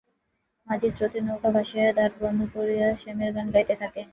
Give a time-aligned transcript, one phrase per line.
[0.67, 4.01] মাঝিরা স্রোতে নৌকা ভাসাইয়া দাঁড় বন্ধ করিয়া শ্যামের গান গাহিতে থাকে।